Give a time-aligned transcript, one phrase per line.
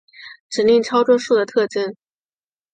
[0.49, 1.95] 指令操作数的特征